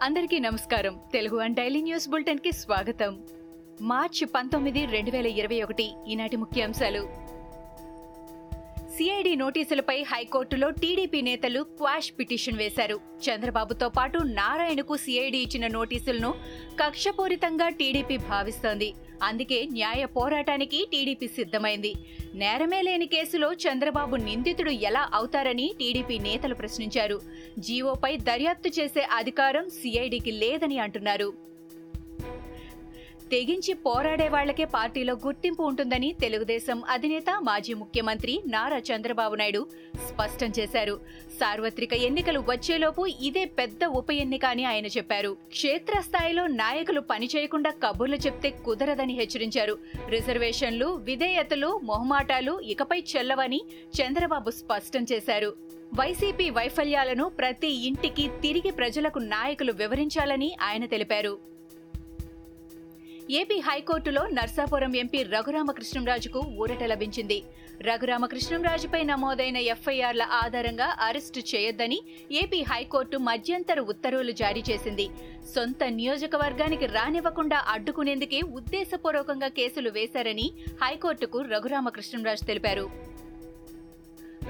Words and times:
అందరికీ 0.00 0.38
నమస్కారం. 0.38 1.00
Telugu 1.12 1.36
and 1.36 1.56
daily 1.56 1.82
news 1.82 2.08
బులెటిన్కి 2.08 2.52
స్వాగతం. 2.52 3.24
మార్చి 3.80 4.24
పంతొమ్మిది 4.24 4.86
రెండు 4.86 5.10
వేల 5.10 5.26
ఇరవై 5.26 5.62
ఒకటి 5.62 5.90
ఈనాటి 6.08 6.36
ముఖ్యాంశాలు. 6.36 7.08
సిఐడి 8.96 9.36
నోటీసులపై 9.36 10.02
హైకోర్టులో 10.02 10.70
టీడీపీ 10.70 11.20
నేతలు 11.20 11.62
క్వాష్ 11.62 12.12
పిటిషన్ 12.18 12.58
వేశారు. 12.58 13.00
చంద్రబాబుతో 13.18 13.88
పాటు 13.88 14.18
నారాయణకు 14.18 14.96
సిఐడి 14.96 15.38
ఇచ్చిన 15.38 15.66
నోటీసులను 15.66 16.34
కక్షపూరితంగా 16.82 17.68
టీడీపీ 17.68 18.16
భావిస్తోంది. 18.16 18.94
అందుకే 19.22 19.66
న్యాయ 19.72 20.04
పోరాటానికి 20.04 20.88
టీడీపీ 20.92 21.28
సిద్ధమైంది. 21.28 21.94
నేరమే 22.34 22.82
లేని 22.82 23.06
కేసులో 23.06 23.52
చంద్రబాబు 23.52 24.16
నిందితుడు 24.16 24.70
ఎలా 24.70 25.10
అవుతారని 25.14 25.74
టీడీపీ 25.78 26.18
నేతలు 26.18 26.54
ప్రశ్నించారు. 26.54 27.20
జీవోపై 27.58 28.16
దర్యాప్తు 28.16 28.80
చేసే 28.80 29.06
అధికారం 29.12 29.70
సిఐడికి 29.70 30.30
లేదని 30.30 30.78
అంటున్నారు. 30.78 31.46
తెగించి 33.32 33.74
పోరాడే 33.74 34.28
వాళ్ళకే 34.28 34.64
పార్టీలో 34.64 35.14
గుర్తింపు 35.14 35.62
ఉంటుందని 35.62 36.12
తెలుగుదేశం 36.20 36.82
అధినేత 36.88 37.24
మాజీ 37.42 37.74
ముఖ్యమంత్రి 37.74 38.42
నారా 38.46 38.78
చంద్రబాబు 38.78 39.34
నాయుడు 39.34 39.66
స్పష్టం 40.08 40.52
చేశారు. 40.58 41.00
సార్వత్రిక 41.40 41.92
ఎన్నికలు 41.92 42.40
వచ్చేలోపు 42.40 43.06
ఇదే 43.06 43.44
పెద్ద 43.44 43.84
ఉప 43.84 44.10
ఎన్నిక 44.12 44.44
అని 44.44 44.64
ఆయన 44.64 44.86
చెప్పారు. 44.86 45.36
క్షేత్రస్థాయిలో 45.48 46.46
నాయకులు 46.46 47.00
పనిచేయకుండా 47.00 47.70
కబుర్లు 47.70 48.16
చెప్తే 48.16 48.50
కుదరదని 48.50 49.12
హెచ్చరించారు. 49.12 49.78
రిజర్వేషన్లు 50.08 50.86
విధేయతలు 50.86 51.80
మొహమాటాలు 51.82 52.60
ఇకపై 52.60 53.02
చెల్లవని 53.16 53.60
చంద్రబాబు 54.00 54.50
స్పష్టం 54.50 55.06
చేశారు. 55.12 55.56
వైసీపీ 55.94 56.50
వైఫల్యాలను 56.50 57.28
ప్రతి 57.28 57.86
ఇంటికి 57.86 58.28
తిరిగి 58.42 58.70
ప్రజలకు 58.70 59.18
నాయకులు 59.18 59.72
వివరించాలని 59.72 60.56
ఆయన 60.62 60.86
తెలిపారు. 60.86 61.55
ఏపీ 63.30 63.58
హైకోర్టులో 63.58 64.26
నర్సాపురం 64.26 64.96
ఎంపీ 64.96 65.22
రఘురామకృష్ణంరాజుకు 65.22 66.40
ఊరట 66.58 66.82
లభించింది. 66.84 67.38
రఘురామకృష్ణంరాజుపై 67.80 69.02
నమోదైన 69.02 69.56
ఎఫ్ఐఆర్ల 69.56 70.24
ఆధారంగా 70.32 70.96
అరెస్టు 71.06 71.40
చేయొద్దని 71.50 71.98
ఏపీ 72.42 72.62
హైకోర్టు 72.62 73.16
మధ్యంతర 73.16 73.80
ఉత్తర్వులు 73.80 74.32
జారీ 74.42 74.62
చేసింది. 74.70 75.08
సొంత 75.54 75.84
నియోజకవర్గానికి 75.84 76.86
రానివ్వకుండా 76.86 77.64
అడ్డుకునేందుకే 77.68 78.42
ఉద్దేశపూర్వకంగా 78.42 79.48
కేసులు 79.48 79.90
వేశారని 79.90 80.52
హైకోర్టుకు 80.82 81.40
రఘురామకృష్ణంరాజు 81.40 82.44
తెలిపారు. 82.44 83.15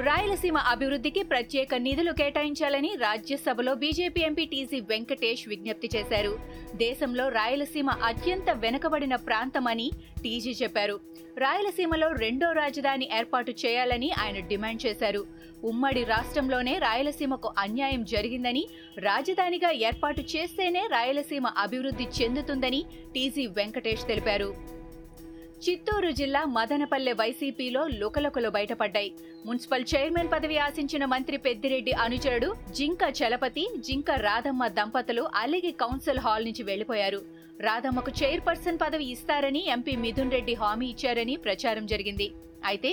రాయలసీమ 0.00 0.58
అభివృద్ధికి 0.58 1.22
ప్రత్యేక 1.22 1.74
నిధులు 1.74 2.12
కేటాయించాలని 2.12 2.96
రాజ్యసభలో 2.96 3.74
బీజేపీ 3.74 4.20
ఎంపీ 4.20 4.44
టీజీ 4.44 4.80
వెంకటేష్ 4.80 5.48
విజ్ఞప్తి 5.48 5.88
చేశారు. 5.96 6.38
దేశంలో 6.74 7.28
రాయలసీమ 7.28 7.90
అత్యంత 7.90 8.50
వెనుకబడిన 8.50 9.16
ప్రాంతమని 9.16 9.90
టీజీ 10.22 10.50
చెప్పారు. 10.50 11.00
రాయలసీమలో 11.38 12.12
రెండో 12.12 12.52
రాజధాని 12.52 13.08
ఏర్పాటు 13.16 13.50
చేయాలని 13.50 14.12
ఆయన 14.12 14.46
డిమాండ్ 14.46 14.86
చేశారు. 14.86 15.26
ఉమ్మడి 15.64 16.04
రాష్ట్రంలోనే 16.04 16.78
రాయలసీమకు 16.78 17.52
అన్యాయం 17.58 18.04
జరిగిందని 18.04 18.68
రాజధానిగా 18.98 19.70
ఏర్పాటు 19.70 20.20
చేస్తేనే 20.20 20.88
రాయలసీమ 20.90 21.46
అభివృద్ధి 21.46 22.08
చెందుతుందని 22.22 22.84
టీజీ 23.14 23.46
వెంకటేష్ 23.46 24.06
తెలిపారు. 24.06 24.75
చిత్తూరు 25.64 26.08
జిల్లా 26.18 26.40
మదనపల్లె 26.56 27.12
వైసీపీలో 27.20 27.82
లుకలుకలు 28.00 28.48
బయటపడ్డాయి. 28.56 29.10
మున్సిపల్ 29.46 29.86
చైర్మన్ 29.92 30.30
పదవి 30.34 30.56
ఆశించిన 30.66 31.04
మంత్రి 31.12 31.36
పెద్దిరెడ్డి 31.46 31.92
అనుచరుడు 32.04 32.48
జింక 32.78 33.02
చలపతి 33.18 33.64
జింక 33.86 34.10
రాధమ్మ 34.26 34.66
దంపతులు 34.78 35.24
అలిగి 35.42 35.72
కౌన్సిల్ 35.82 36.22
హాల్ 36.26 36.46
నుంచి 36.48 36.64
వెళ్ళిపోయారు 36.70 37.20
రాధమ్మకు 37.66 38.12
చైర్పర్సన్ 38.20 38.80
పదవి 38.84 39.06
ఇస్తారని 39.14 39.62
ఎంపీ 39.76 39.94
మిథున్ 40.04 40.34
రెడ్డి 40.36 40.56
హామీ 40.62 40.88
ఇచ్చారని 40.94 41.36
ప్రచారం 41.46 41.86
జరిగింది. 41.94 42.28
అయితే 42.70 42.90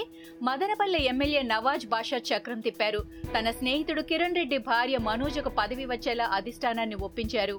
మదనపల్లె 0.47 0.99
ఎమ్మెల్యే 1.11 1.41
నవాజ్ 1.51 1.85
బాషా 1.93 2.17
చక్రం 2.29 2.59
తిప్పారు. 2.65 3.01
తన 3.35 3.47
స్నేహితుడు 3.59 4.01
కిరణ్ 4.09 4.37
రెడ్డి 4.39 4.57
భార్య 4.69 4.97
మనోజకు 5.07 5.51
పదవి 5.59 5.85
వచ్చేలా 5.93 6.25
అధిష్టానాన్ని 6.39 6.99
ఒప్పించారు. 7.07 7.57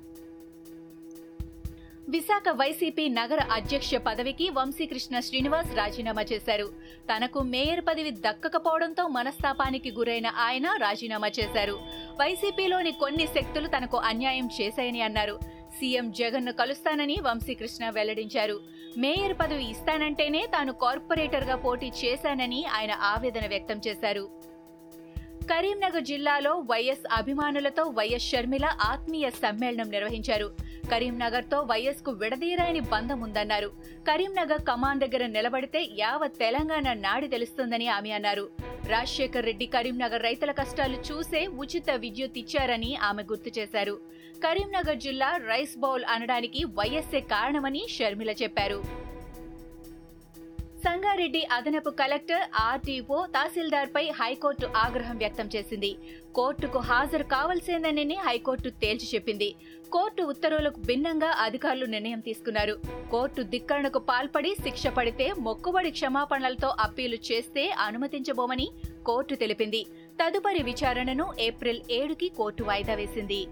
విశాఖ 2.14 2.48
వైసీపీ 2.48 3.08
నగర 3.08 3.40
అధ్యక్ష 3.52 3.94
పదవికి 3.94 4.50
వంశీకృష్ణ 4.50 5.20
శ్రీనివాస్ 5.20 5.70
రాజీనామా 5.74 6.22
చేశారు. 6.32 6.66
తనకు 7.12 7.38
మేయర్ 7.42 7.80
పదవి 7.88 8.10
దక్కకపోవడంతో 8.10 9.08
మనస్తాపానికి 9.08 9.90
గురైన 9.92 10.26
ఆయన 10.26 10.66
రాజీనామా 10.76 11.30
చేశారు. 11.40 11.72
వైసీపీలోని 12.20 12.92
కొన్ని 12.92 13.26
శక్తులు 13.26 13.66
తనకు 13.66 13.96
అన్యాయం 13.96 14.48
చేశాయని 14.60 15.00
అన్నారు. 15.00 15.38
సీఎం 15.80 16.12
జగన్ను 16.12 16.52
కలుస్తానని 16.52 17.16
వంశీకృష్ణ 17.20 17.90
వెల్లడించారు. 17.90 18.60
మేయర్ 18.96 19.36
పదవి 19.40 19.70
ఇస్తానంటేనే 19.70 20.46
తాను 20.46 20.72
కార్పొరేటర్గా 20.72 21.56
పోటీ 21.56 21.92
చేశానని 22.04 22.64
ఆయన 22.64 22.92
ఆవేదన 22.92 23.46
వ్యక్తం 23.46 23.80
చేశారు. 23.86 24.54
కరీంనగర్ 25.50 26.02
జిల్లాలో 26.02 26.52
వైఎస్ 26.70 27.04
అభిమానులతో 27.12 27.82
వైఎస్ 27.82 28.28
షర్మిల 28.30 28.66
ఆత్మీయ 28.80 29.30
సమ్మేళనం 29.30 29.90
నిర్వహించారు. 29.90 30.73
కరీంనగర్తో 30.90 31.60
వైఎస్కు 31.60 32.10
విడదీరాని 32.10 32.80
బంధం 32.80 33.20
ఉందన్నారు 33.20 33.70
కరీంనగర్ 34.08 34.62
కమాన్ 34.62 35.00
దగ్గర 35.00 35.26
నిలబడితే 35.26 35.88
యావత్ 35.98 36.38
తెలంగాణ 36.38 36.92
నాడి 36.92 37.28
తెలుస్తుందని 37.28 37.88
ఆమె 37.88 38.10
అన్నారు. 38.10 38.48
రాజశేఖర్ 38.88 39.44
రెడ్డి 39.44 39.66
కరీంనగర్ 39.66 40.22
రైతుల 40.22 40.50
కష్టాలు 40.50 40.98
చూసే 41.12 41.46
ఉచిత 41.46 41.90
విద్యుత్ 41.90 42.38
ఇచ్చారని 42.38 42.96
ఆమె 42.96 43.22
గుర్తు 43.22 43.52
చేశారు. 43.58 43.96
కరీంనగర్ 44.44 44.96
జిల్లా 44.96 45.30
రైస్ 45.36 45.78
బౌల్ 45.78 46.04
అనడానికి 46.08 46.64
వైఎస్ఏ 46.64 47.20
కారణమని 47.20 47.86
షర్మిల 47.90 48.30
చెప్పారు. 48.30 49.03
సంగారెడ్డి 50.84 51.40
అదనపు 51.52 51.90
కలెక్టర్ 51.90 52.42
ఆర్టీఓ 52.60 53.26
తహసీల్దార్పై 53.26 54.02
హైకోర్టు 54.20 54.66
ఆగ్రహం 54.76 55.16
వ్యక్తం 55.18 55.46
చేసింది. 55.56 55.90
కోర్టుకు 56.34 56.78
హాజరు 56.78 57.22
కావాల్సిందని 57.22 58.16
హైకోర్టు 58.26 58.68
తేల్చి 58.68 59.08
చెప్పింది. 59.14 59.54
కోర్టు 59.92 60.22
ఉత్తర్వులకు 60.22 60.80
భిన్నంగా 60.80 61.30
అధికారులు 61.40 61.84
నిర్ణయం 61.84 62.20
తీసుకున్నారు. 62.20 62.74
కోర్టు 63.10 63.42
ధిక్కరణకు 63.42 63.98
పాల్పడి 63.98 64.54
శిక్ష 64.64 64.86
పడితే 64.86 65.32
మొక్కుబడి 65.38 65.90
క్షమాపణలతో 65.90 66.74
అప్పీలు 66.80 67.18
చేస్తే 67.32 67.70
అనుమతించబోమని 67.70 68.68
కోర్టు 69.06 69.34
తెలిపింది. 69.34 69.86
తదుపరి 70.22 70.62
విచారణను 70.62 71.32
ఏప్రిల్ 71.40 71.80
ఏడుకి 71.90 72.28
కోర్టు 72.28 72.64
వాయిదా 72.64 72.94
వేసింది. 72.94 73.46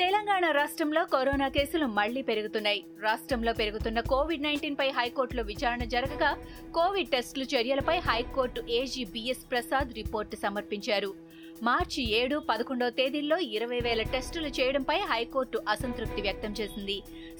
తెలంగాణ 0.00 0.50
రాష్ట్రంలో 0.50 1.04
కరోనా 1.04 1.46
కేసులు 1.48 1.86
మళ్ళీ 1.86 2.20
పెరుగుతున్నాయి. 2.22 2.80
రాష్ట్రంలో 3.02 3.52
పెరుగుతున్న 3.52 4.00
కోవిడ్ 4.00 4.42
నైన్టీన్ 4.42 4.76
పై 4.80 4.86
హైకోర్టులో 4.88 5.42
విచారణ 5.42 5.84
జరగగా 5.84 6.28
కోవిడ్ 6.74 7.08
టెస్టులు 7.08 7.46
చర్యలపై 7.54 7.96
high court 7.98 8.60
AG 8.70 9.04
BS 9.04 9.42
Prasad 9.50 9.94
report 9.94 10.36
సమర్పించారు. 10.36 11.10
మార్చి 11.62 12.02
ఏడు 12.18 12.36
పదకొండవ 12.50 12.90
తేదీల్లో 12.90 13.38
ఇరవై 13.38 13.80
వేల 13.80 14.02
టెస్టులు 14.02 14.50
చేయడంపై 14.58 14.98
హైకోర్టు 15.12 15.60
అసంతృప్తి 15.68 16.22
వ్యక్తం 16.26 16.54
చేసింది. 16.60 16.96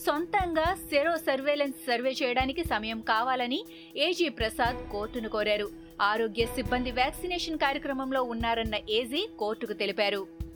సొంతంగా 0.06 0.66
సెరో 0.90 1.14
సర్వేలెన్స్ 1.16 1.78
సర్వే 1.86 2.14
చేయడానికి 2.22 2.64
సమయం 2.64 3.00
కావాలని 3.12 3.60
ఏజీ 3.96 4.28
ప్రసాద్ 4.40 4.82
కోర్టును 4.92 5.28
కోరారు. 5.36 5.70
ఆరోగ్య 6.10 6.46
సిబ్బంది 6.56 6.90
వ్యాక్సినేషన్ 6.90 7.62
కార్యక్రమంలో 7.66 8.22
ఉన్నారన్న 8.34 8.76
ఏజీ 8.90 9.22
కోర్టుకు 9.38 9.72
తెలిపారు. 9.84 10.47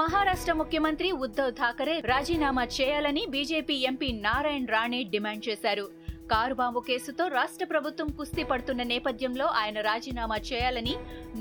మహారాష్ట్ర 0.00 0.52
ముఖ్యమంత్రి 0.52 1.08
ఉద్ధవ్ 1.24 1.52
ఠాకరే 1.58 1.94
రాజీనామా 2.08 2.64
చేయాలని 2.78 3.22
BJP 3.34 3.76
MP 3.90 4.08
Narayan 4.26 4.68
Rane 4.74 5.00
demand 5.12 5.44
చేశారు. 5.48 5.86
కారు 6.32 6.54
బాంబు 6.54 6.80
కేసుతో 6.88 7.24
రాష్ట్ర 7.28 7.66
ప్రభుత్వం 7.72 8.08
కుస్తీ 8.18 8.42
పడుతున్న 8.42 8.82
నేపథ్యంలో 8.92 9.46
ఆయన 9.60 9.80
రాజీనామా 9.80 10.38
చేయాలని 10.50 10.94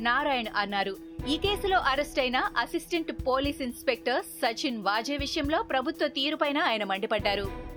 నారాయణ్ 0.08 0.52
అన్నారు. 0.56 0.96
ఈ 1.28 1.38
కేసులో 1.46 1.80
అరెస్ట్ 1.92 2.20
అయిన 2.20 2.38
assistant 2.58 3.14
police 3.28 3.62
inspector 3.68 4.24
Sachin 4.42 4.82
Vaze 4.90 5.18
విషయంలో 5.26 5.62
ప్రభుత్వ 5.74 6.08
తీరుపైన 6.20 6.58
ఆయన 6.72 6.84
మండిపడ్డారు. 6.94 7.75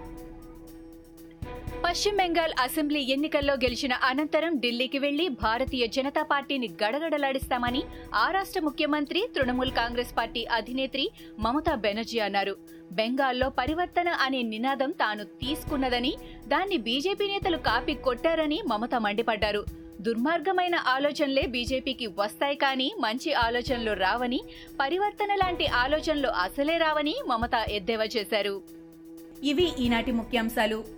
పశ్చిమ 1.84 2.16
బెంగాల్ 2.16 2.52
అసెంబ్లీ 2.60 3.00
ఎన్నికల్లో 3.00 3.54
గెలిచిన 3.54 3.94
అనంతరం 4.02 4.58
ఢిల్లీకి 4.58 4.98
వెళ్ళి 4.98 5.28
భారతీయ 5.28 5.86
జనతా 5.86 6.22
పార్టీని 6.22 6.68
గడగడలాడిస్తామని 6.82 7.82
ఆ 8.14 8.30
రాష్ట్ర 8.30 8.60
ముఖ్యమంత్రి 8.60 9.28
తృణమూల్ 9.36 9.70
కాంగ్రెస్ 9.70 10.16
పార్టీ 10.16 10.44
అధినేత్రి 10.44 11.10
మమతా 11.38 11.74
బెనర్జీ 11.74 12.18
అన్నారు. 12.18 12.56
బెంగాల్లో 12.92 13.48
పరివర్తన 13.48 14.08
అనే 14.08 14.42
నినాదం 14.42 14.90
తాను 14.90 15.24
తీసుకున్నదని 15.24 16.12
దాన్ని 16.48 16.76
బీజేపీ 16.76 17.28
నేతలు 17.28 17.56
కాపీ 17.56 17.94
కొట్టారని 17.94 18.60
మమత 18.66 18.94
మండిపడ్డారు. 18.94 19.64
దుర్మార్గమైన 20.00 20.76
ఆలోచనలే 20.86 21.46
బీజేపీకి 21.46 22.06
వస్తాయి 22.06 22.56
కానీ 22.56 22.94
మంచి 23.00 23.32
ఆలోచనలు 23.32 23.92
రావని 23.92 24.42
పరివర్తన 24.80 25.34
లాంటి 25.34 25.66
ఆలోచనలు 25.66 26.28
అసలే 26.28 26.76
రావని 26.76 27.16
మమత 27.26 27.54
ఎద్దేవా 27.70 28.04
చేశారు. 28.04 28.62
ఇవి 29.44 29.68
ఈనాటి 29.78 30.12
ముఖ్యాంశాలు. 30.12 30.97